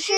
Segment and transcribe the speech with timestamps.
[0.00, 0.12] 事。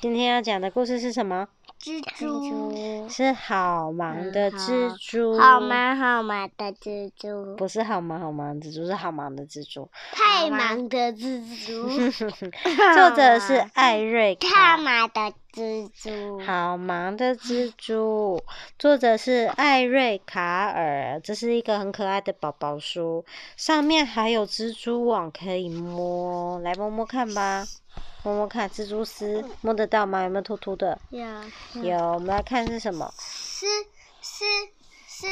[0.00, 1.46] 今天要讲的故事是什么？
[1.80, 3.08] 蜘蛛。
[3.08, 11.88] 是好忙的蜘蛛，好忙好忙的蜘蛛，不是好忙好忙的蜘蛛，是好忙的蜘蛛，太忙的蜘蛛。
[12.96, 18.42] 作者是艾瑞卡，太忙的蜘蛛，好忙的蜘蛛，
[18.78, 23.24] 作者是艾瑞卡尔，这是一个很可爱的宝宝书，
[23.56, 27.64] 上面还有蜘蛛网可以摸，来摸摸看吧。
[28.26, 30.24] 摸摸看，蜘蛛丝摸得到吗？
[30.24, 30.98] 有没有凸凸的？
[31.10, 31.24] 有。
[31.80, 33.14] 有，我们来看是什么？
[33.16, 33.64] 是
[34.20, 34.44] 是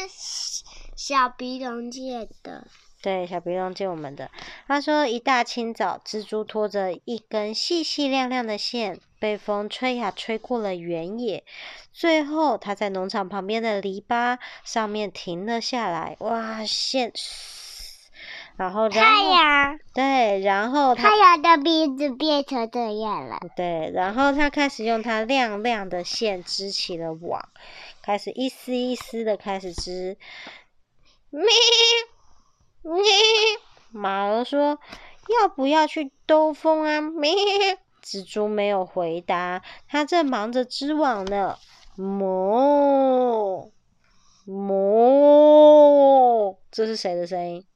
[0.07, 0.63] 是
[0.95, 2.65] 小鼻龙借的。
[3.03, 4.31] 对，小鼻龙借我们的。
[4.69, 11.43] 他说，一大清早，蜘蛛拖着一根细细亮亮的线，被风吹呀吹过了原野，
[11.93, 16.17] 最后它在农场旁边的篱笆上面停了下来。
[16.21, 17.13] 哇，线！
[18.57, 23.41] 然后，然后太阳对，然后太阳的鼻子变成这样了。
[23.57, 27.49] 对，然后他开始用他亮亮的线织起了网，
[28.01, 30.17] 开始一丝一丝的开始织。
[31.31, 31.43] 咪
[32.83, 33.03] 咪，
[33.91, 34.79] 马儿说
[35.41, 37.35] ：“要不要去兜风啊？”咪，
[38.05, 41.59] 蜘蛛没有回答，他正忙着织网呢。
[41.97, 43.73] 哞
[44.47, 47.67] 哞，这是谁的声音？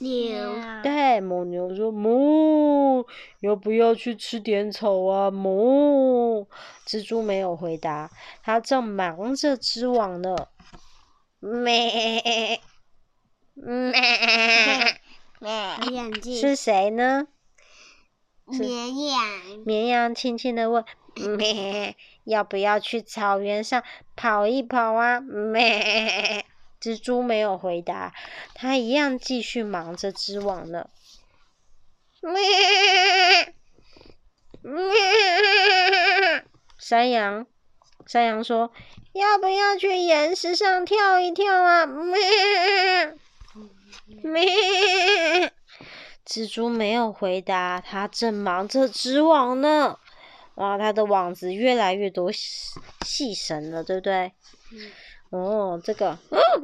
[0.00, 3.06] 牛，对，母牛说：“母，
[3.40, 6.48] 要不要去吃点草啊？”母，
[6.86, 8.10] 蜘蛛没有回答，
[8.42, 10.34] 它正忙着织网呢。
[11.38, 12.60] 咩，
[13.54, 13.92] 咩，
[15.38, 15.52] 咩，
[16.40, 17.28] 是谁呢？
[18.46, 19.20] 绵羊。
[19.64, 20.84] 绵羊轻轻的问
[21.38, 23.82] ：“咩，要不要去草原上
[24.16, 26.44] 跑一跑啊？”咩。
[26.84, 28.12] 蜘蛛没有回答，
[28.54, 30.90] 它一样继续忙着织网呢。
[32.20, 33.54] 咩
[34.60, 34.84] 咩
[36.78, 37.46] 山羊，
[38.06, 38.70] 山羊说
[39.14, 42.20] ：“要不要去岩石上跳一跳啊？”咩
[44.22, 45.52] 咩
[46.26, 49.98] 蜘蛛没有回答，它正忙着织网呢。
[50.56, 54.32] 哇，它的网子越来越多细绳了，对不对？
[55.34, 56.62] 哦，这个，嗯嗯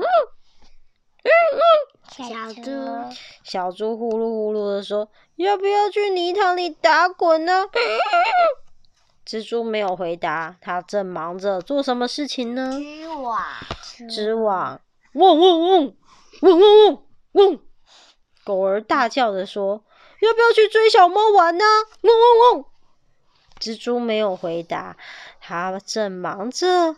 [1.25, 1.65] 嗯嗯，
[2.09, 2.71] 小猪，
[3.43, 7.65] 小猪呼噜呼噜的说：“要不要去泥塘里打滚呢？”
[9.27, 12.71] 蜘蛛没有回答，它正忙着做什么事情呢？
[12.79, 13.43] 织网，
[14.09, 14.81] 织网，
[15.15, 15.97] 嗡嗡嗡，
[16.43, 17.61] 嗡嗡嗡嗡，
[18.45, 19.83] 狗儿大叫着说
[20.23, 21.65] ：“要不要去追小猫玩呢？”
[22.03, 22.65] 嗡嗡嗡，
[23.59, 24.97] 蜘蛛没有回答，
[25.41, 26.95] 它正忙着。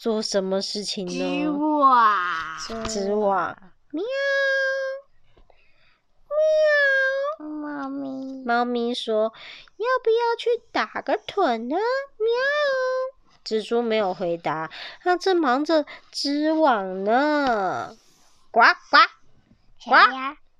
[0.00, 1.12] 做什么事情呢？
[1.12, 3.54] 织网，织网，
[3.90, 4.02] 喵，
[7.38, 9.34] 喵，猫咪，猫咪说
[9.76, 11.76] ：“要不要去打个盹呢？”
[12.16, 12.32] 喵，
[13.44, 14.70] 蜘蛛没有回答，
[15.02, 17.94] 它正忙着织网呢。
[18.50, 18.96] 呱呱，
[19.84, 19.96] 呱，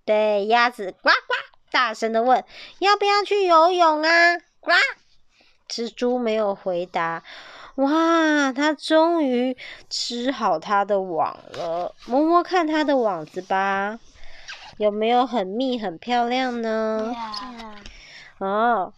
[0.04, 1.34] 对，鸭子呱呱，
[1.70, 2.44] 大声的问
[2.80, 4.72] ：“要不要去游泳啊？”呱，
[5.66, 7.24] 蜘蛛没有回答。
[7.80, 9.56] 哇，它终于
[9.88, 13.98] 织好它的网了，摸摸看它的网子吧，
[14.78, 17.14] 有没有很密很漂亮呢
[18.38, 18.46] ？Yeah.
[18.46, 18.92] 哦，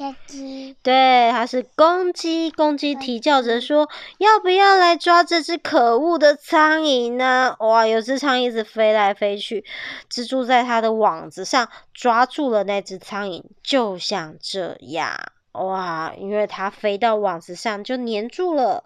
[0.00, 9.62] 小鸡，对，它是公鸡，公鸡啼叫着说：“要不要来抓这只可恶的苍蝇呢？”哇，有只苍蝇一直飞来飞去，
[10.10, 18.84] 蜘蛛在它的网子上抓住了那只苍蝇，就像这样，哇，因为它飞到网子上就粘住了，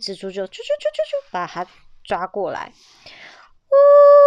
[0.00, 1.66] 蜘蛛就啾啾啾啾啾把它
[2.04, 2.72] 抓过来，
[3.68, 3.74] 呜。
[3.74, 4.21] 呜，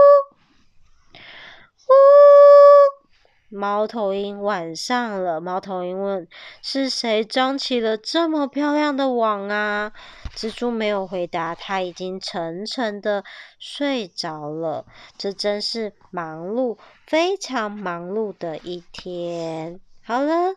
[3.56, 5.40] 猫头鹰晚上了。
[5.40, 6.28] 猫头鹰问
[6.62, 9.94] ：“是谁张起了这么漂亮的网啊？”
[10.36, 13.24] 蜘蛛没有回答，它已经沉沉的
[13.58, 14.86] 睡着了。
[15.18, 19.80] 这真是忙碌，非常忙碌的一天。
[20.04, 20.56] 好了，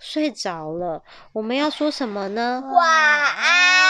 [0.00, 1.02] 睡着了。
[1.34, 2.64] 我们要说什么呢？
[2.72, 2.80] 晚
[3.36, 3.81] 安。